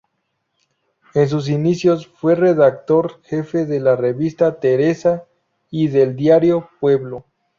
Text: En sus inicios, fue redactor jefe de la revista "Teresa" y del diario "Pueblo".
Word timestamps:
En 1.13 1.29
sus 1.29 1.47
inicios, 1.47 2.07
fue 2.07 2.33
redactor 2.33 3.21
jefe 3.21 3.67
de 3.67 3.79
la 3.79 3.95
revista 3.95 4.59
"Teresa" 4.59 5.25
y 5.69 5.89
del 5.89 6.15
diario 6.15 6.71
"Pueblo". 6.79 7.25